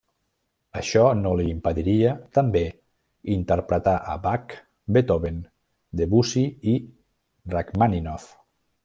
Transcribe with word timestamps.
Això 0.79 1.01
no 1.17 1.33
li 1.39 1.43
impediria 1.49 2.13
també 2.37 2.63
interpretar 3.35 3.93
a 4.13 4.15
Bach, 4.23 4.55
Beethoven, 4.97 5.37
Debussy 6.03 6.47
i 6.73 6.75
Rakhmàninov. 7.57 8.27